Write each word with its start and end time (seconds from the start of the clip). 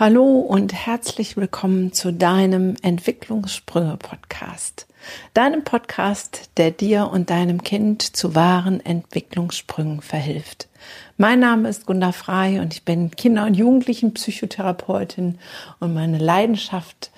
Hallo 0.00 0.38
und 0.38 0.72
herzlich 0.72 1.36
willkommen 1.36 1.92
zu 1.92 2.10
deinem 2.10 2.74
Entwicklungssprünge-Podcast. 2.80 4.86
Deinem 5.34 5.62
Podcast, 5.62 6.48
der 6.56 6.70
dir 6.70 7.10
und 7.12 7.28
deinem 7.28 7.62
Kind 7.62 8.16
zu 8.16 8.34
wahren 8.34 8.80
Entwicklungssprüngen 8.80 10.00
verhilft. 10.00 10.70
Mein 11.18 11.40
Name 11.40 11.68
ist 11.68 11.84
Gunda 11.84 12.12
Frei 12.12 12.62
und 12.62 12.72
ich 12.72 12.86
bin 12.86 13.10
Kinder- 13.10 13.44
und 13.44 13.52
Jugendlichen-Psychotherapeutin 13.52 15.36
und 15.80 15.92
meine 15.92 16.16
Leidenschaft 16.16 17.10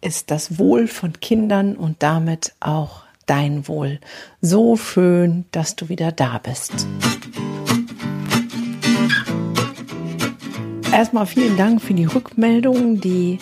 ist 0.00 0.32
das 0.32 0.58
Wohl 0.58 0.88
von 0.88 1.20
Kindern 1.20 1.76
und 1.76 2.02
damit 2.02 2.52
auch 2.58 3.04
dein 3.26 3.68
Wohl. 3.68 4.00
So 4.40 4.76
schön, 4.76 5.44
dass 5.52 5.76
du 5.76 5.88
wieder 5.88 6.10
da 6.10 6.38
bist. 6.38 6.88
Erstmal 10.94 11.26
vielen 11.26 11.56
Dank 11.56 11.82
für 11.82 11.92
die 11.92 12.04
Rückmeldungen, 12.04 13.00
die 13.00 13.40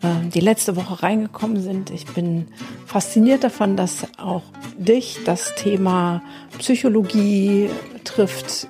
äh, 0.00 0.26
die 0.32 0.40
letzte 0.40 0.74
Woche 0.74 1.02
reingekommen 1.02 1.60
sind. 1.60 1.90
Ich 1.90 2.06
bin 2.06 2.48
fasziniert 2.86 3.44
davon, 3.44 3.76
dass 3.76 4.06
auch 4.16 4.44
dich 4.78 5.18
das 5.26 5.54
Thema 5.54 6.22
Psychologie 6.56 7.68
trifft, 8.04 8.68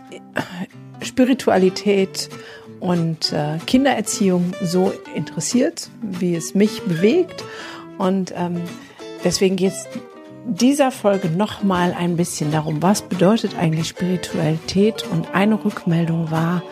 Spiritualität 1.01 2.29
und 2.81 3.33
äh, 3.33 3.59
Kindererziehung 3.67 4.53
so 4.61 4.93
interessiert, 5.15 5.89
wie 6.03 6.35
es 6.35 6.57
mich 6.57 6.83
bewegt. 6.83 7.45
Und 7.99 8.35
ähm, 8.37 8.63
deswegen 9.23 9.55
geht 9.55 9.75
es 9.75 9.87
dieser 10.45 10.91
Folge 10.91 11.29
nochmal 11.29 11.95
ein 11.97 12.17
bisschen 12.17 12.51
darum, 12.51 12.83
was 12.83 13.03
bedeutet 13.03 13.57
eigentlich 13.57 13.87
Spiritualität. 13.87 15.05
Und 15.09 15.37
eine 15.37 15.65
Rückmeldung 15.65 16.33
war, 16.33 16.65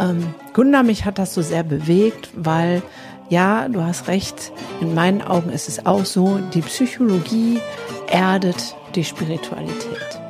ähm, 0.00 0.34
Gunda, 0.52 0.82
mich 0.82 1.04
hat 1.04 1.18
das 1.18 1.34
so 1.34 1.42
sehr 1.42 1.62
bewegt, 1.62 2.30
weil 2.34 2.82
ja, 3.30 3.68
du 3.68 3.82
hast 3.82 4.08
recht, 4.08 4.52
in 4.80 4.94
meinen 4.94 5.22
Augen 5.22 5.50
ist 5.50 5.68
es 5.68 5.86
auch 5.86 6.04
so, 6.04 6.38
die 6.52 6.60
Psychologie 6.60 7.60
erdet 8.08 8.76
die 8.94 9.04
Spiritualität. 9.04 10.20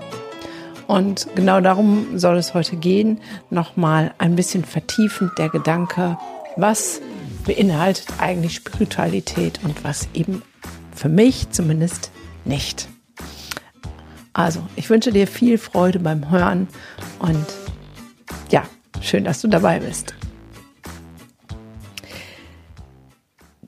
Und 0.86 1.26
genau 1.34 1.60
darum 1.60 2.18
soll 2.18 2.36
es 2.36 2.54
heute 2.54 2.76
gehen, 2.76 3.20
nochmal 3.50 4.14
ein 4.18 4.36
bisschen 4.36 4.64
vertiefend 4.64 5.32
der 5.38 5.48
Gedanke, 5.48 6.18
was 6.56 7.00
beinhaltet 7.44 8.06
eigentlich 8.18 8.54
Spiritualität 8.54 9.60
und 9.64 9.82
was 9.82 10.08
eben 10.14 10.42
für 10.94 11.08
mich 11.08 11.50
zumindest 11.50 12.10
nicht. 12.44 12.88
Also, 14.32 14.60
ich 14.76 14.90
wünsche 14.90 15.12
dir 15.12 15.26
viel 15.26 15.58
Freude 15.58 16.00
beim 16.00 16.30
Hören 16.30 16.68
und 17.18 17.46
Schön, 19.04 19.24
dass 19.24 19.42
du 19.42 19.48
dabei 19.48 19.80
bist. 19.80 20.14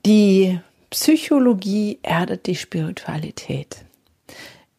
Die 0.03 0.59
Psychologie 0.89 1.99
erdet 2.01 2.47
die 2.47 2.55
Spiritualität. 2.55 3.85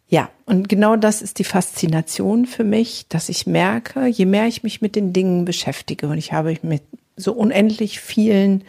Ja, 0.08 0.30
und 0.46 0.68
genau 0.68 0.96
das 0.96 1.22
ist 1.22 1.38
die 1.38 1.44
Faszination 1.44 2.44
für 2.44 2.64
mich, 2.64 3.06
dass 3.08 3.28
ich 3.28 3.46
merke, 3.46 4.08
je 4.08 4.26
mehr 4.26 4.48
ich 4.48 4.64
mich 4.64 4.80
mit 4.80 4.96
den 4.96 5.12
Dingen 5.12 5.44
beschäftige, 5.44 6.08
und 6.08 6.18
ich 6.18 6.32
habe 6.32 6.48
mich 6.48 6.64
mit 6.64 6.82
so 7.14 7.34
unendlich 7.34 8.00
vielen 8.00 8.64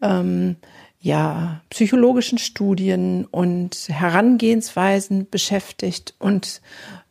ähm, 0.00 0.56
ja, 1.00 1.60
psychologischen 1.68 2.38
Studien 2.38 3.26
und 3.26 3.76
Herangehensweisen 3.90 5.28
beschäftigt 5.28 6.14
und 6.18 6.62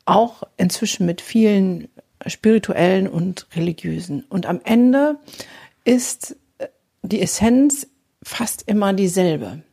auch 0.05 0.41
inzwischen 0.57 1.05
mit 1.05 1.21
vielen 1.21 1.89
spirituellen 2.27 3.07
und 3.07 3.47
religiösen. 3.55 4.25
Und 4.29 4.45
am 4.45 4.61
Ende 4.63 5.17
ist 5.83 6.35
die 7.01 7.21
Essenz 7.21 7.87
fast 8.23 8.63
immer 8.67 8.93
dieselbe. 8.93 9.63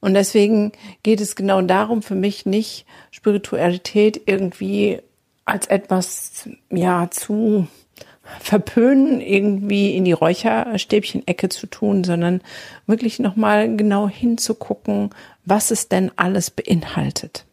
Und 0.00 0.14
deswegen 0.14 0.72
geht 1.02 1.20
es 1.20 1.36
genau 1.36 1.62
darum, 1.62 2.02
für 2.02 2.14
mich 2.14 2.44
nicht 2.44 2.84
Spiritualität 3.10 4.20
irgendwie 4.26 5.00
als 5.44 5.66
etwas, 5.66 6.48
ja, 6.70 7.10
zu 7.10 7.68
verpönen, 8.40 9.20
irgendwie 9.20 9.94
in 9.94 10.04
die 10.04 10.12
Räucherstäbchen-Ecke 10.12 11.48
zu 11.50 11.66
tun, 11.66 12.04
sondern 12.04 12.40
wirklich 12.86 13.18
nochmal 13.18 13.76
genau 13.76 14.08
hinzugucken, 14.08 15.10
was 15.44 15.70
es 15.70 15.88
denn 15.88 16.10
alles 16.16 16.50
beinhaltet. 16.50 17.44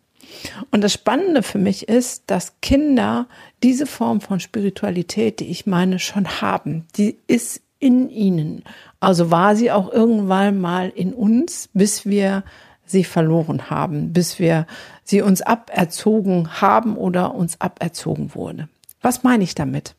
Und 0.69 0.81
das 0.81 0.93
Spannende 0.93 1.43
für 1.43 1.57
mich 1.57 1.87
ist, 1.87 2.23
dass 2.27 2.59
Kinder 2.61 3.27
diese 3.63 3.85
Form 3.85 4.21
von 4.21 4.39
Spiritualität, 4.39 5.39
die 5.39 5.49
ich 5.49 5.65
meine, 5.65 5.99
schon 5.99 6.41
haben. 6.41 6.87
Die 6.97 7.17
ist 7.27 7.61
in 7.79 8.09
ihnen. 8.09 8.63
Also 8.99 9.31
war 9.31 9.55
sie 9.55 9.71
auch 9.71 9.91
irgendwann 9.91 10.59
mal 10.59 10.89
in 10.89 11.13
uns, 11.13 11.69
bis 11.73 12.05
wir 12.05 12.43
sie 12.85 13.03
verloren 13.03 13.69
haben, 13.69 14.13
bis 14.13 14.37
wir 14.37 14.67
sie 15.03 15.21
uns 15.21 15.41
aberzogen 15.41 16.61
haben 16.61 16.95
oder 16.95 17.33
uns 17.33 17.59
aberzogen 17.59 18.35
wurde. 18.35 18.69
Was 19.01 19.23
meine 19.23 19.43
ich 19.43 19.55
damit? 19.55 19.95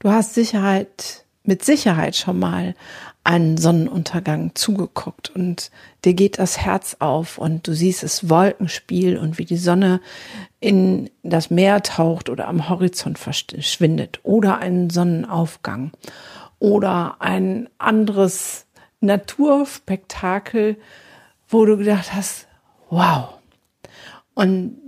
Du 0.00 0.10
hast 0.10 0.34
Sicherheit, 0.34 1.24
mit 1.44 1.64
Sicherheit 1.64 2.16
schon 2.16 2.38
mal 2.38 2.74
einen 3.26 3.56
Sonnenuntergang 3.56 4.52
zugeguckt 4.54 5.30
und 5.34 5.72
dir 6.04 6.14
geht 6.14 6.38
das 6.38 6.58
Herz 6.58 6.98
auf 7.00 7.38
und 7.38 7.66
du 7.66 7.74
siehst 7.74 8.04
das 8.04 8.30
Wolkenspiel 8.30 9.18
und 9.18 9.38
wie 9.38 9.44
die 9.44 9.56
Sonne 9.56 10.00
in 10.60 11.10
das 11.24 11.50
Meer 11.50 11.82
taucht 11.82 12.30
oder 12.30 12.46
am 12.46 12.68
Horizont 12.68 13.18
verschwindet 13.18 14.20
oder 14.22 14.58
einen 14.58 14.90
Sonnenaufgang 14.90 15.90
oder 16.60 17.16
ein 17.18 17.68
anderes 17.78 18.66
Naturspektakel, 19.00 20.76
wo 21.48 21.66
du 21.66 21.78
gedacht 21.78 22.14
hast, 22.14 22.46
wow. 22.90 23.30
Und 24.34 24.78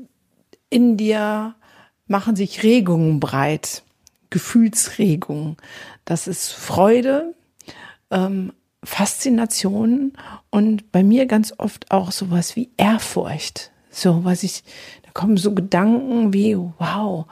in 0.70 0.96
dir 0.96 1.56
machen 2.06 2.36
sich 2.36 2.62
Regungen 2.62 3.18
breit, 3.18 3.82
Gefühlsregungen. 4.30 5.56
Das 6.04 6.28
ist 6.28 6.52
Freude, 6.52 7.34
ähm, 8.10 8.52
Faszination 8.84 10.12
und 10.50 10.92
bei 10.92 11.02
mir 11.02 11.26
ganz 11.26 11.52
oft 11.58 11.90
auch 11.90 12.12
sowas 12.12 12.56
wie 12.56 12.70
Ehrfurcht. 12.76 13.72
So, 13.90 14.24
was 14.24 14.42
ich, 14.42 14.62
da 15.02 15.10
kommen 15.12 15.36
so 15.36 15.54
Gedanken 15.54 16.32
wie, 16.32 16.56
wow, 16.56 17.26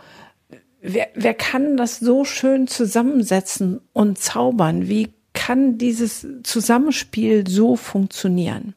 wer, 0.81 1.09
wer 1.15 1.35
kann 1.35 1.77
das 1.77 1.99
so 1.99 2.25
schön 2.25 2.67
zusammensetzen 2.67 3.81
und 3.93 4.19
zaubern? 4.19 4.89
Wie 4.89 5.13
kann 5.33 5.79
dieses 5.79 6.27
Zusammenspiel 6.43 7.47
so 7.47 7.77
funktionieren? 7.77 8.75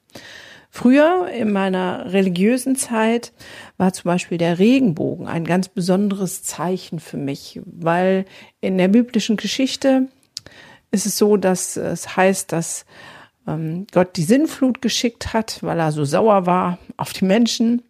Früher 0.72 1.30
in 1.30 1.52
meiner 1.52 2.14
religiösen 2.14 2.76
Zeit 2.76 3.34
war 3.78 3.92
zum 3.92 4.04
Beispiel 4.04 4.38
der 4.38 4.60
Regenbogen 4.60 5.28
ein 5.28 5.46
ganz 5.46 5.68
besonderes 5.68 6.44
Zeichen 6.44 7.00
für 7.00 7.18
mich, 7.18 7.60
weil 7.66 8.26
in 8.62 8.78
der 8.78 8.88
biblischen 8.88 9.36
Geschichte 9.36 10.10
ist 10.92 11.06
es 11.06 11.18
so, 11.18 11.38
dass 11.38 11.78
es 11.78 12.16
heißt, 12.16 12.52
dass 12.52 12.86
ähm, 13.48 13.88
Gott 13.92 14.16
die 14.18 14.24
Sinnflut 14.24 14.82
geschickt 14.82 15.34
hat, 15.34 15.62
weil 15.62 15.80
er 15.80 15.92
so 15.92 16.06
sauer 16.06 16.46
war 16.46 16.78
auf 16.98 17.14
die 17.14 17.26
Menschen. 17.26 17.82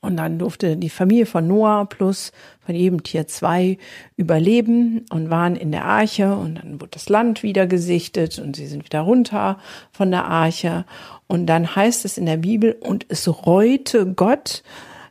Und 0.00 0.18
dann 0.18 0.38
durfte 0.38 0.76
die 0.76 0.90
Familie 0.90 1.24
von 1.24 1.48
Noah 1.48 1.88
plus 1.88 2.32
von 2.66 2.74
jedem 2.74 3.02
Tier 3.02 3.26
zwei 3.26 3.78
überleben 4.16 5.06
und 5.10 5.30
waren 5.30 5.56
in 5.56 5.72
der 5.72 5.86
Arche 5.86 6.36
und 6.36 6.56
dann 6.56 6.78
wurde 6.78 6.90
das 6.90 7.08
Land 7.08 7.42
wieder 7.42 7.66
gesichtet 7.66 8.38
und 8.38 8.54
sie 8.54 8.66
sind 8.66 8.84
wieder 8.84 9.00
runter 9.00 9.58
von 9.92 10.10
der 10.10 10.26
Arche. 10.26 10.84
Und 11.26 11.46
dann 11.46 11.74
heißt 11.74 12.04
es 12.04 12.18
in 12.18 12.26
der 12.26 12.36
Bibel, 12.36 12.76
und 12.80 13.06
es 13.08 13.46
reute 13.46 14.12
Gott, 14.12 14.62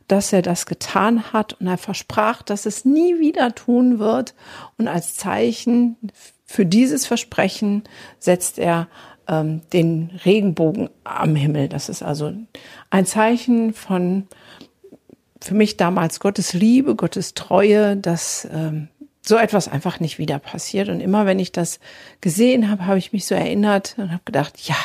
dass 0.06 0.32
er 0.32 0.42
das 0.42 0.66
getan 0.66 1.32
hat 1.32 1.54
und 1.54 1.66
er 1.66 1.78
versprach, 1.78 2.42
dass 2.42 2.66
es 2.66 2.84
nie 2.84 3.18
wieder 3.18 3.54
tun 3.54 3.98
wird. 3.98 4.34
Und 4.78 4.86
als 4.86 5.16
Zeichen 5.16 5.96
für 6.44 6.66
dieses 6.66 7.06
Versprechen 7.06 7.84
setzt 8.18 8.58
er 8.58 8.88
ähm, 9.28 9.62
den 9.72 10.10
Regenbogen 10.24 10.90
am 11.04 11.36
Himmel. 11.36 11.68
Das 11.68 11.88
ist 11.88 12.02
also 12.02 12.32
ein 12.90 13.06
Zeichen 13.06 13.72
von 13.72 14.26
für 15.40 15.54
mich 15.54 15.76
damals 15.76 16.20
Gottes 16.20 16.54
Liebe, 16.54 16.94
Gottes 16.96 17.34
Treue, 17.34 17.96
dass 17.96 18.48
ähm, 18.50 18.88
so 19.26 19.36
etwas 19.36 19.68
einfach 19.68 20.00
nicht 20.00 20.18
wieder 20.18 20.38
passiert. 20.38 20.88
Und 20.88 21.00
immer 21.00 21.26
wenn 21.26 21.38
ich 21.38 21.52
das 21.52 21.80
gesehen 22.20 22.70
habe, 22.70 22.86
habe 22.86 22.98
ich 22.98 23.12
mich 23.12 23.26
so 23.26 23.34
erinnert 23.34 23.94
und 23.98 24.10
habe 24.10 24.22
gedacht, 24.24 24.58
ja, 24.66 24.76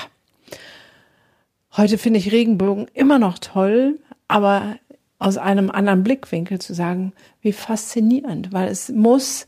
heute 1.75 1.97
finde 1.97 2.19
ich 2.19 2.31
Regenbogen 2.31 2.87
immer 2.93 3.19
noch 3.19 3.39
toll, 3.39 3.99
aber 4.27 4.77
aus 5.17 5.37
einem 5.37 5.69
anderen 5.69 6.03
Blickwinkel 6.03 6.59
zu 6.59 6.73
sagen, 6.73 7.13
wie 7.41 7.51
faszinierend, 7.51 8.53
weil 8.53 8.69
es 8.69 8.89
muss 8.89 9.47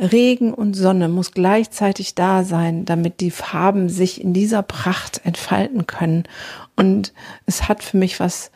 Regen 0.00 0.54
und 0.54 0.74
Sonne 0.74 1.08
muss 1.08 1.32
gleichzeitig 1.32 2.14
da 2.14 2.42
sein, 2.42 2.86
damit 2.86 3.20
die 3.20 3.30
Farben 3.30 3.90
sich 3.90 4.20
in 4.20 4.32
dieser 4.32 4.62
Pracht 4.62 5.20
entfalten 5.24 5.86
können. 5.86 6.24
Und 6.74 7.12
es 7.44 7.68
hat 7.68 7.82
für 7.82 7.98
mich 7.98 8.18
was 8.18 8.50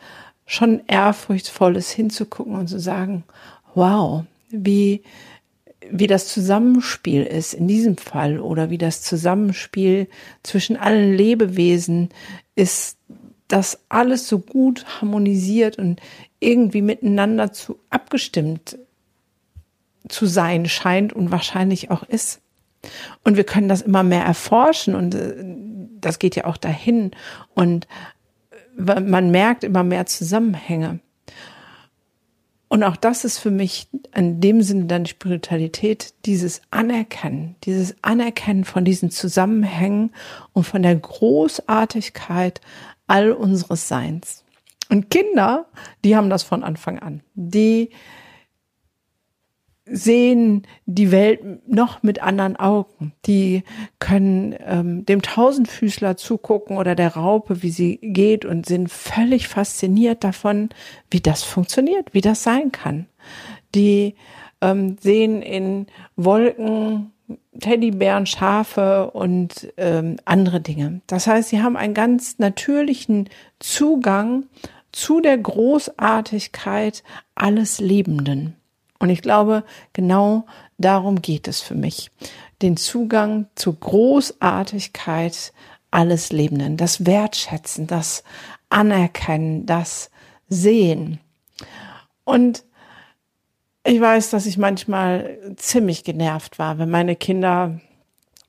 schon 0.47 0.81
ehrfurchtsvolles 0.87 1.91
hinzugucken 1.91 2.55
und 2.55 2.67
zu 2.67 2.79
sagen, 2.79 3.23
wow, 3.75 4.23
wie, 4.49 5.03
wie 5.89 6.07
das 6.07 6.27
Zusammenspiel 6.27 7.23
ist 7.23 7.53
in 7.53 7.67
diesem 7.67 7.97
Fall 7.97 8.39
oder 8.39 8.71
wie 8.71 8.79
das 8.79 9.01
Zusammenspiel 9.01 10.07
zwischen 10.41 10.77
allen 10.77 11.15
Lebewesen 11.15 12.09
ist, 12.55 12.97
dass 13.47 13.79
alles 13.89 14.27
so 14.27 14.39
gut 14.39 14.85
harmonisiert 14.99 15.77
und 15.77 16.01
irgendwie 16.39 16.81
miteinander 16.81 17.53
zu 17.53 17.77
abgestimmt 17.91 18.79
zu 20.09 20.25
sein 20.25 20.67
scheint 20.67 21.13
und 21.13 21.31
wahrscheinlich 21.31 21.91
auch 21.91 22.03
ist. 22.03 22.41
Und 23.23 23.37
wir 23.37 23.43
können 23.43 23.69
das 23.69 23.81
immer 23.81 24.03
mehr 24.03 24.23
erforschen 24.23 24.95
und 24.95 25.15
äh, 25.15 25.35
das 25.99 26.19
geht 26.19 26.35
ja 26.35 26.45
auch 26.45 26.57
dahin 26.57 27.11
und 27.53 27.87
äh, 28.77 29.01
man 29.01 29.31
merkt 29.31 29.63
immer 29.63 29.83
mehr 29.83 30.05
Zusammenhänge. 30.05 30.99
Und 32.67 32.83
auch 32.83 32.95
das 32.95 33.23
ist 33.23 33.37
für 33.37 33.51
mich 33.51 33.87
in 34.13 34.41
dem 34.41 34.61
Sinne 34.61 34.85
dann 34.85 35.05
Spiritualität, 35.05 36.13
dieses 36.25 36.61
Anerkennen, 36.71 37.55
dieses 37.63 37.95
Anerkennen 38.01 38.65
von 38.65 38.83
diesen 38.83 39.11
Zusammenhängen 39.11 40.11
und 40.51 40.65
von 40.65 40.81
der 40.81 40.95
Großartigkeit 40.95 42.61
all 43.07 43.31
unseres 43.31 43.87
Seins. 43.87 44.43
Und 44.89 45.09
Kinder, 45.09 45.67
die 46.03 46.15
haben 46.15 46.29
das 46.29 46.43
von 46.43 46.63
Anfang 46.63 46.99
an. 46.99 47.21
Die 47.33 47.91
sehen 49.85 50.63
die 50.85 51.11
Welt 51.11 51.67
noch 51.67 52.01
mit 52.01 52.21
anderen 52.21 52.55
Augen. 52.55 53.13
Die 53.25 53.63
können 53.99 54.55
ähm, 54.65 55.05
dem 55.05 55.21
Tausendfüßler 55.21 56.17
zugucken 56.17 56.77
oder 56.77 56.95
der 56.95 57.15
Raupe, 57.15 57.61
wie 57.61 57.69
sie 57.69 57.97
geht 58.01 58.45
und 58.45 58.65
sind 58.65 58.89
völlig 58.89 59.47
fasziniert 59.47 60.23
davon, 60.23 60.69
wie 61.11 61.21
das 61.21 61.43
funktioniert, 61.43 62.13
wie 62.13 62.21
das 62.21 62.43
sein 62.43 62.71
kann. 62.71 63.05
Die 63.75 64.15
ähm, 64.61 64.97
sehen 64.99 65.41
in 65.41 65.87
Wolken 66.15 67.11
Teddybären, 67.59 68.25
Schafe 68.25 69.09
und 69.11 69.73
ähm, 69.77 70.17
andere 70.25 70.61
Dinge. 70.61 71.01
Das 71.07 71.25
heißt, 71.27 71.49
sie 71.49 71.61
haben 71.61 71.77
einen 71.77 71.93
ganz 71.93 72.37
natürlichen 72.37 73.29
Zugang 73.59 74.45
zu 74.91 75.21
der 75.21 75.37
Großartigkeit 75.37 77.03
alles 77.33 77.79
Lebenden. 77.79 78.55
Und 78.99 79.09
ich 79.09 79.21
glaube, 79.21 79.63
genau 79.93 80.45
darum 80.77 81.21
geht 81.21 81.47
es 81.47 81.61
für 81.61 81.75
mich. 81.75 82.11
Den 82.61 82.77
Zugang 82.77 83.47
zur 83.55 83.79
Großartigkeit 83.79 85.53
alles 85.91 86.31
Lebenden, 86.31 86.77
das 86.77 87.05
Wertschätzen, 87.05 87.87
das 87.87 88.23
Anerkennen, 88.69 89.65
das 89.65 90.09
Sehen. 90.49 91.19
Und 92.23 92.63
ich 93.83 94.01
weiß, 94.01 94.31
dass 94.31 94.45
ich 94.45 94.57
manchmal 94.57 95.37
ziemlich 95.57 96.03
genervt 96.03 96.59
war, 96.59 96.77
wenn 96.79 96.89
meine 96.89 97.15
Kinder 97.15 97.79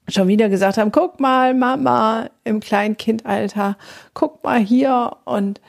schon 0.09 0.29
wieder 0.29 0.49
gesagt 0.49 0.79
haben, 0.79 0.93
guck 0.93 1.21
mal, 1.21 1.55
Mama 1.55 2.31
im 2.45 2.61
Kleinkindalter, 2.61 3.77
guck 4.15 4.43
mal 4.45 4.61
hier 4.61 5.17
und 5.25 5.61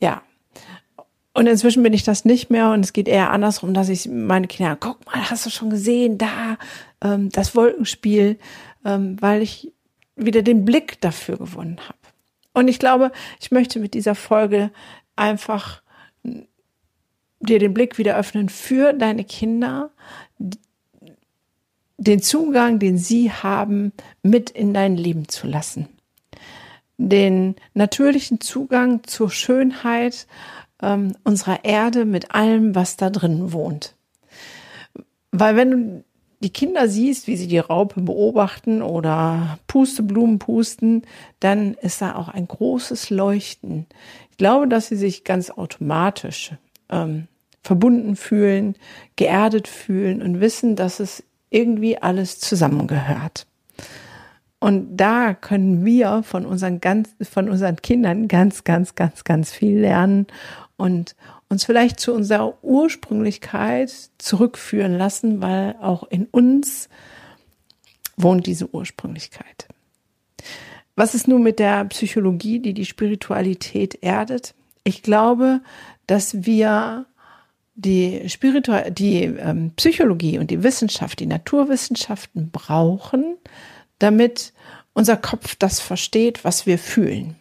ja, 0.00 0.22
und 1.34 1.48
inzwischen 1.48 1.82
bin 1.82 1.92
ich 1.92 2.04
das 2.04 2.24
nicht 2.24 2.48
mehr 2.48 2.70
und 2.70 2.84
es 2.84 2.92
geht 2.92 3.08
eher 3.08 3.30
andersrum, 3.30 3.74
dass 3.74 3.88
ich 3.88 4.08
meine 4.08 4.46
Kinder, 4.46 4.76
guck 4.78 5.04
mal, 5.04 5.30
hast 5.30 5.44
du 5.44 5.50
schon 5.50 5.68
gesehen, 5.68 6.16
da 6.16 6.56
ähm, 7.02 7.28
das 7.30 7.56
Wolkenspiel, 7.56 8.38
ähm, 8.84 9.20
weil 9.20 9.42
ich 9.42 9.72
wieder 10.14 10.42
den 10.42 10.64
Blick 10.64 11.00
dafür 11.00 11.36
gewonnen 11.36 11.80
habe. 11.80 11.98
Und 12.52 12.68
ich 12.68 12.78
glaube, 12.78 13.10
ich 13.40 13.50
möchte 13.50 13.80
mit 13.80 13.94
dieser 13.94 14.14
Folge 14.14 14.70
einfach 15.16 15.82
dir 17.40 17.58
den 17.58 17.74
Blick 17.74 17.98
wieder 17.98 18.16
öffnen 18.16 18.48
für 18.48 18.92
deine 18.92 19.24
Kinder, 19.24 19.90
den 21.98 22.22
Zugang, 22.22 22.78
den 22.78 22.96
sie 22.96 23.32
haben, 23.32 23.92
mit 24.22 24.50
in 24.50 24.72
dein 24.72 24.96
Leben 24.96 25.28
zu 25.28 25.48
lassen. 25.48 25.88
Den 26.96 27.56
natürlichen 27.74 28.40
Zugang 28.40 29.02
zur 29.02 29.30
Schönheit 29.30 30.28
ähm, 30.82 31.14
unserer 31.24 31.64
Erde 31.64 32.04
mit 32.04 32.34
allem, 32.34 32.74
was 32.74 32.96
da 32.96 33.10
drin 33.10 33.52
wohnt. 33.52 33.94
Weil 35.32 35.56
wenn 35.56 35.70
du 35.70 36.04
die 36.44 36.52
Kinder 36.52 36.88
siehst, 36.88 37.26
wie 37.26 37.36
sie 37.36 37.46
die 37.46 37.58
Raupe 37.58 38.02
beobachten 38.02 38.82
oder 38.82 39.58
Pusteblumen 39.66 40.38
pusten, 40.38 41.02
dann 41.40 41.74
ist 41.74 42.02
da 42.02 42.14
auch 42.16 42.28
ein 42.28 42.46
großes 42.46 43.10
Leuchten. 43.10 43.86
Ich 44.30 44.36
glaube, 44.36 44.68
dass 44.68 44.88
sie 44.88 44.96
sich 44.96 45.24
ganz 45.24 45.50
automatisch 45.50 46.52
ähm, 46.90 47.28
verbunden 47.62 48.14
fühlen, 48.14 48.76
geerdet 49.16 49.68
fühlen 49.68 50.22
und 50.22 50.40
wissen, 50.40 50.76
dass 50.76 51.00
es 51.00 51.24
irgendwie 51.48 51.96
alles 51.96 52.38
zusammengehört. 52.40 53.46
Und 54.60 54.96
da 54.96 55.34
können 55.34 55.84
wir 55.84 56.22
von 56.22 56.46
unseren 56.46 56.80
ganz, 56.80 57.14
von 57.22 57.48
unseren 57.48 57.76
Kindern 57.76 58.28
ganz, 58.28 58.64
ganz, 58.64 58.94
ganz, 58.94 59.24
ganz 59.24 59.52
viel 59.52 59.78
lernen 59.78 60.26
und 60.76 61.14
uns 61.48 61.64
vielleicht 61.64 62.00
zu 62.00 62.12
unserer 62.12 62.62
Ursprünglichkeit 62.62 63.92
zurückführen 64.18 64.96
lassen, 64.98 65.40
weil 65.40 65.76
auch 65.80 66.04
in 66.04 66.26
uns 66.26 66.88
wohnt 68.16 68.46
diese 68.46 68.72
Ursprünglichkeit. 68.72 69.68
Was 70.96 71.14
ist 71.14 71.26
nun 71.26 71.42
mit 71.42 71.58
der 71.58 71.84
Psychologie, 71.86 72.60
die 72.60 72.74
die 72.74 72.84
Spiritualität 72.84 73.98
erdet? 74.02 74.54
Ich 74.84 75.02
glaube, 75.02 75.60
dass 76.06 76.44
wir 76.44 77.06
die 77.74 78.28
Spiritu 78.28 78.72
die 78.90 79.24
ähm, 79.24 79.72
Psychologie 79.74 80.38
und 80.38 80.50
die 80.50 80.62
Wissenschaft, 80.62 81.18
die 81.18 81.26
Naturwissenschaften 81.26 82.50
brauchen, 82.50 83.36
damit 83.98 84.52
unser 84.92 85.16
Kopf 85.16 85.56
das 85.56 85.80
versteht, 85.80 86.44
was 86.44 86.66
wir 86.66 86.78
fühlen. 86.78 87.34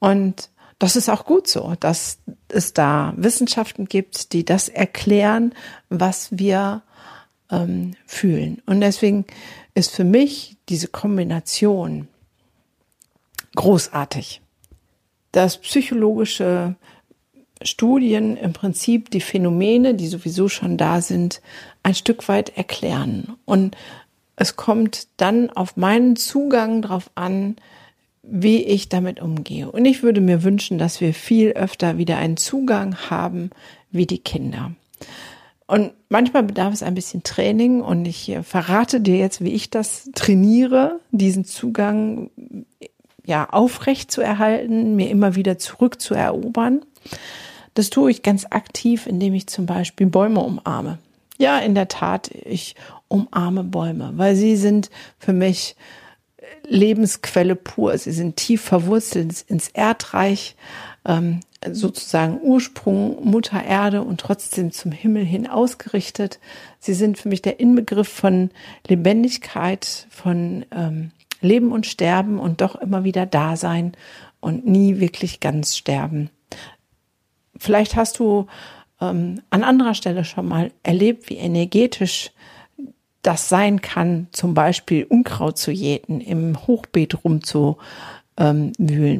Und 0.00 0.50
das 0.78 0.94
ist 0.96 1.08
auch 1.08 1.24
gut 1.24 1.48
so, 1.48 1.74
dass 1.80 2.18
es 2.48 2.72
da 2.72 3.12
Wissenschaften 3.16 3.86
gibt, 3.86 4.32
die 4.32 4.44
das 4.44 4.68
erklären, 4.68 5.54
was 5.88 6.28
wir 6.30 6.82
ähm, 7.50 7.94
fühlen. 8.06 8.62
Und 8.66 8.80
deswegen 8.80 9.24
ist 9.74 9.90
für 9.90 10.04
mich 10.04 10.56
diese 10.68 10.88
Kombination 10.88 12.08
großartig. 13.56 14.40
Das 15.32 15.58
psychologische 15.58 16.76
Studien 17.62 18.36
im 18.36 18.52
Prinzip 18.52 19.10
die 19.10 19.20
Phänomene, 19.20 19.94
die 19.94 20.06
sowieso 20.06 20.48
schon 20.48 20.76
da 20.76 21.00
sind, 21.00 21.42
ein 21.82 21.94
Stück 21.94 22.28
weit 22.28 22.56
erklären. 22.56 23.36
Und 23.44 23.76
es 24.36 24.54
kommt 24.54 25.08
dann 25.16 25.50
auf 25.50 25.76
meinen 25.76 26.14
Zugang 26.14 26.82
drauf 26.82 27.10
an, 27.16 27.56
wie 28.30 28.62
ich 28.62 28.88
damit 28.88 29.20
umgehe. 29.20 29.70
Und 29.70 29.84
ich 29.84 30.02
würde 30.02 30.20
mir 30.20 30.42
wünschen, 30.42 30.78
dass 30.78 31.00
wir 31.00 31.14
viel 31.14 31.52
öfter 31.52 31.98
wieder 31.98 32.18
einen 32.18 32.36
Zugang 32.36 32.96
haben 33.10 33.50
wie 33.90 34.06
die 34.06 34.18
Kinder. 34.18 34.72
Und 35.66 35.92
manchmal 36.08 36.42
bedarf 36.42 36.72
es 36.72 36.82
ein 36.82 36.94
bisschen 36.94 37.22
Training 37.22 37.82
und 37.82 38.06
ich 38.06 38.36
verrate 38.42 39.00
dir 39.00 39.16
jetzt, 39.16 39.42
wie 39.42 39.52
ich 39.52 39.70
das 39.70 40.10
trainiere, 40.14 41.00
diesen 41.10 41.44
Zugang 41.44 42.30
ja 43.26 43.50
aufrecht 43.50 44.10
zu 44.10 44.22
erhalten, 44.22 44.96
mir 44.96 45.10
immer 45.10 45.34
wieder 45.34 45.58
zurückzuerobern. 45.58 46.80
Das 47.74 47.90
tue 47.90 48.10
ich 48.10 48.22
ganz 48.22 48.46
aktiv, 48.48 49.06
indem 49.06 49.34
ich 49.34 49.46
zum 49.46 49.66
Beispiel 49.66 50.06
Bäume 50.06 50.40
umarme. 50.40 50.98
Ja, 51.36 51.58
in 51.58 51.74
der 51.74 51.88
Tat, 51.88 52.30
ich 52.30 52.74
umarme 53.08 53.62
Bäume, 53.62 54.12
weil 54.16 54.34
sie 54.36 54.56
sind 54.56 54.90
für 55.18 55.34
mich 55.34 55.76
Lebensquelle 56.66 57.56
pur. 57.56 57.96
Sie 57.98 58.12
sind 58.12 58.36
tief 58.36 58.62
verwurzelt 58.62 59.44
ins 59.46 59.68
Erdreich, 59.68 60.56
ähm, 61.04 61.40
sozusagen 61.70 62.40
Ursprung 62.40 63.24
Mutter 63.24 63.62
Erde 63.62 64.02
und 64.02 64.20
trotzdem 64.20 64.70
zum 64.70 64.92
Himmel 64.92 65.24
hin 65.24 65.46
ausgerichtet. 65.48 66.38
Sie 66.78 66.94
sind 66.94 67.18
für 67.18 67.28
mich 67.28 67.42
der 67.42 67.58
Inbegriff 67.58 68.08
von 68.08 68.50
Lebendigkeit, 68.86 70.06
von 70.10 70.64
ähm, 70.70 71.10
Leben 71.40 71.72
und 71.72 71.86
Sterben 71.86 72.38
und 72.38 72.60
doch 72.60 72.76
immer 72.76 73.04
wieder 73.04 73.26
da 73.26 73.56
sein 73.56 73.92
und 74.40 74.66
nie 74.66 75.00
wirklich 75.00 75.40
ganz 75.40 75.76
sterben. 75.76 76.30
Vielleicht 77.56 77.96
hast 77.96 78.18
du 78.20 78.46
ähm, 79.00 79.42
an 79.50 79.64
anderer 79.64 79.94
Stelle 79.94 80.24
schon 80.24 80.46
mal 80.46 80.70
erlebt, 80.82 81.28
wie 81.28 81.36
energetisch 81.36 82.30
das 83.22 83.48
sein 83.48 83.82
kann, 83.82 84.28
zum 84.32 84.54
Beispiel 84.54 85.04
Unkraut 85.04 85.58
zu 85.58 85.70
jäten, 85.70 86.20
im 86.20 86.66
Hochbeet 86.66 87.24
rumzuwühlen, 87.24 87.78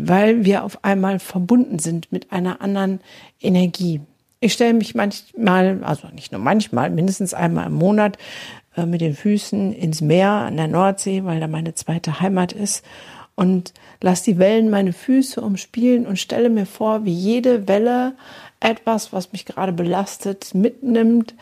weil 0.09 0.45
wir 0.45 0.64
auf 0.64 0.85
einmal 0.85 1.19
verbunden 1.19 1.78
sind 1.78 2.12
mit 2.12 2.33
einer 2.33 2.61
anderen 2.61 3.00
Energie. 3.40 4.00
Ich 4.40 4.52
stelle 4.52 4.75
mich 4.75 4.95
manchmal, 4.95 5.83
also 5.83 6.09
nicht 6.09 6.31
nur 6.31 6.40
manchmal, 6.40 6.90
mindestens 6.90 7.35
einmal 7.35 7.67
im 7.67 7.75
Monat 7.75 8.19
äh, 8.76 8.87
mit 8.87 9.00
den 9.00 9.14
Füßen 9.14 9.73
ins 9.73 10.00
Meer 10.00 10.31
an 10.31 10.57
der 10.57 10.69
Nordsee, 10.69 11.25
weil 11.25 11.40
da 11.40 11.49
meine 11.49 11.75
zweite 11.75 12.21
Heimat 12.21 12.52
ist 12.52 12.85
und 13.35 13.73
lass 14.00 14.23
die 14.23 14.38
Wellen 14.38 14.71
meine 14.71 14.93
Füße 14.93 15.40
umspielen 15.40 16.07
und 16.07 16.19
stelle 16.19 16.50
mir 16.50 16.67
vor, 16.67 17.05
wie 17.05 17.12
jede 17.12 17.69
Welle 17.69 18.14
etwas, 18.61 19.12
was 19.12 19.33
mich 19.33 19.45
gerade 19.45 19.73
belastet, 19.73 20.55
mitnimmt, 20.55 21.35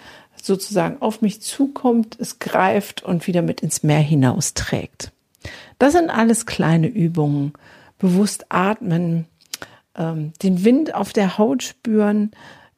sozusagen 0.46 1.02
auf 1.02 1.22
mich 1.22 1.42
zukommt, 1.42 2.16
es 2.20 2.38
greift 2.38 3.02
und 3.02 3.26
wieder 3.26 3.42
mit 3.42 3.60
ins 3.60 3.82
Meer 3.82 4.00
hinausträgt. 4.00 5.12
Das 5.78 5.92
sind 5.92 6.10
alles 6.10 6.46
kleine 6.46 6.86
Übungen. 6.86 7.52
Bewusst 7.98 8.46
atmen, 8.50 9.26
ähm, 9.96 10.32
den 10.42 10.64
Wind 10.64 10.94
auf 10.94 11.12
der 11.12 11.38
Haut 11.38 11.62
spüren, 11.62 12.30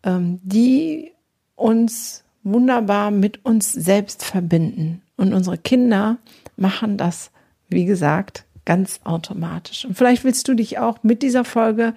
ähm, 0.02 0.40
die 0.42 1.12
uns 1.56 2.24
wunderbar 2.44 3.10
mit 3.10 3.44
uns 3.44 3.72
selbst 3.72 4.24
verbinden. 4.24 5.02
Und 5.16 5.34
unsere 5.34 5.58
Kinder 5.58 6.18
machen 6.56 6.96
das, 6.96 7.30
wie 7.68 7.84
gesagt, 7.84 8.44
ganz 8.64 9.00
automatisch. 9.04 9.84
Und 9.84 9.96
vielleicht 9.96 10.24
willst 10.24 10.46
du 10.46 10.54
dich 10.54 10.78
auch 10.78 11.02
mit 11.02 11.22
dieser 11.22 11.44
Folge 11.44 11.94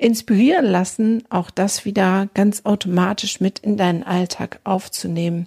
inspirieren 0.00 0.64
lassen, 0.64 1.24
auch 1.28 1.50
das 1.50 1.84
wieder 1.84 2.28
ganz 2.32 2.62
automatisch 2.64 3.40
mit 3.40 3.58
in 3.58 3.76
deinen 3.76 4.02
Alltag 4.02 4.58
aufzunehmen. 4.64 5.46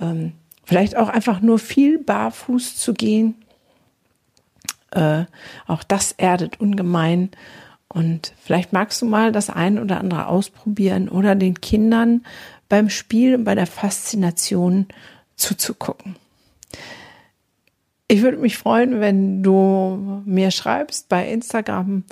Ähm, 0.00 0.32
vielleicht 0.64 0.96
auch 0.96 1.08
einfach 1.08 1.40
nur 1.40 1.60
viel 1.60 1.98
barfuß 1.98 2.76
zu 2.76 2.92
gehen. 2.92 3.36
Äh, 4.90 5.24
auch 5.68 5.84
das 5.84 6.12
erdet 6.12 6.60
ungemein. 6.60 7.30
Und 7.88 8.34
vielleicht 8.42 8.72
magst 8.72 9.00
du 9.00 9.06
mal 9.06 9.30
das 9.30 9.48
ein 9.48 9.78
oder 9.78 10.00
andere 10.00 10.26
ausprobieren 10.26 11.08
oder 11.08 11.36
den 11.36 11.60
Kindern 11.60 12.24
beim 12.68 12.90
Spiel 12.90 13.36
und 13.36 13.44
bei 13.44 13.54
der 13.54 13.66
Faszination 13.66 14.88
zuzugucken. 15.36 16.16
Ich 18.08 18.22
würde 18.22 18.38
mich 18.38 18.58
freuen, 18.58 19.00
wenn 19.00 19.42
du 19.42 20.22
mir 20.24 20.50
schreibst 20.50 21.08
bei 21.08 21.30
Instagram 21.30 22.04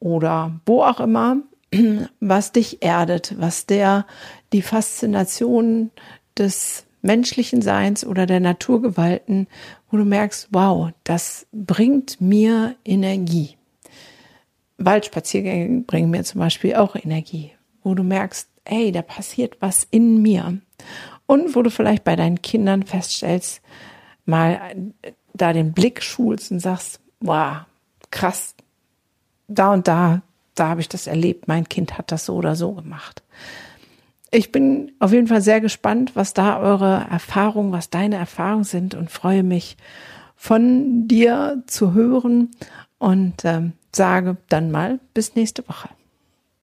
oder 0.00 0.60
wo 0.66 0.82
auch 0.82 1.00
immer, 1.00 1.38
was 2.20 2.52
dich 2.52 2.82
erdet, 2.82 3.34
was 3.38 3.66
der 3.66 4.06
die 4.52 4.62
Faszination 4.62 5.90
des 6.38 6.86
menschlichen 7.02 7.62
Seins 7.62 8.04
oder 8.04 8.26
der 8.26 8.40
Naturgewalten, 8.40 9.46
wo 9.90 9.98
du 9.98 10.04
merkst, 10.04 10.48
wow, 10.52 10.90
das 11.04 11.46
bringt 11.52 12.20
mir 12.20 12.76
Energie. 12.84 13.56
Waldspaziergänge 14.78 15.82
bringen 15.82 16.10
mir 16.10 16.24
zum 16.24 16.40
Beispiel 16.40 16.74
auch 16.74 16.96
Energie, 16.96 17.52
wo 17.82 17.94
du 17.94 18.02
merkst, 18.02 18.48
ey, 18.64 18.90
da 18.90 19.02
passiert 19.02 19.56
was 19.60 19.86
in 19.90 20.22
mir. 20.22 20.58
Und 21.26 21.54
wo 21.54 21.62
du 21.62 21.70
vielleicht 21.70 22.04
bei 22.04 22.16
deinen 22.16 22.42
Kindern 22.42 22.82
feststellst, 22.82 23.62
mal 24.24 24.60
äh, 25.02 25.12
da 25.34 25.52
den 25.52 25.72
Blick 25.72 26.02
schulst 26.02 26.50
und 26.50 26.60
sagst, 26.60 27.00
wow, 27.20 27.58
krass, 28.10 28.54
da 29.48 29.72
und 29.72 29.88
da, 29.88 30.22
da 30.54 30.68
habe 30.68 30.80
ich 30.80 30.88
das 30.88 31.06
erlebt, 31.06 31.48
mein 31.48 31.68
Kind 31.68 31.98
hat 31.98 32.12
das 32.12 32.26
so 32.26 32.34
oder 32.34 32.56
so 32.56 32.72
gemacht. 32.72 33.22
Ich 34.30 34.50
bin 34.50 34.92
auf 34.98 35.12
jeden 35.12 35.28
Fall 35.28 35.42
sehr 35.42 35.60
gespannt, 35.60 36.12
was 36.14 36.34
da 36.34 36.58
eure 36.58 37.06
Erfahrungen, 37.10 37.72
was 37.72 37.90
deine 37.90 38.16
Erfahrungen 38.16 38.64
sind 38.64 38.94
und 38.94 39.10
freue 39.10 39.44
mich 39.44 39.76
von 40.34 41.06
dir 41.06 41.62
zu 41.66 41.92
hören 41.92 42.50
und 42.98 43.44
ähm, 43.44 43.74
sage 43.94 44.36
dann 44.48 44.70
mal 44.70 44.98
bis 45.14 45.36
nächste 45.36 45.66
Woche. 45.68 45.88